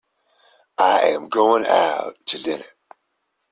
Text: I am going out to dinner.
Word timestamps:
I 0.79 1.09
am 1.09 1.29
going 1.29 1.63
out 1.67 2.15
to 2.25 2.41
dinner. 2.41 2.65